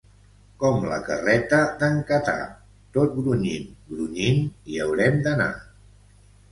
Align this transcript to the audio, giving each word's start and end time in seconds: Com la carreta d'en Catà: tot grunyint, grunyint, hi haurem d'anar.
Com 0.61 0.79
la 0.91 0.95
carreta 1.09 1.59
d'en 1.83 1.99
Catà: 2.13 2.35
tot 2.99 3.15
grunyint, 3.21 3.69
grunyint, 3.93 4.43
hi 4.73 4.85
haurem 4.87 5.23
d'anar. 5.29 5.53